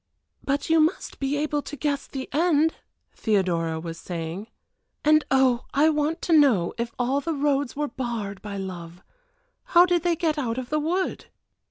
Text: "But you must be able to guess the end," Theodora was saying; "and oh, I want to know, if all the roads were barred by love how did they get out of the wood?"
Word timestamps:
"But 0.43 0.67
you 0.67 0.79
must 0.79 1.19
be 1.19 1.37
able 1.37 1.61
to 1.61 1.75
guess 1.75 2.07
the 2.07 2.27
end," 2.31 2.73
Theodora 3.13 3.79
was 3.79 3.99
saying; 3.99 4.47
"and 5.05 5.23
oh, 5.29 5.65
I 5.75 5.89
want 5.89 6.23
to 6.23 6.33
know, 6.33 6.73
if 6.79 6.91
all 6.97 7.21
the 7.21 7.35
roads 7.35 7.75
were 7.75 7.87
barred 7.87 8.41
by 8.41 8.57
love 8.57 9.03
how 9.77 9.85
did 9.85 10.01
they 10.01 10.15
get 10.15 10.39
out 10.39 10.57
of 10.57 10.71
the 10.71 10.79
wood?" 10.79 11.27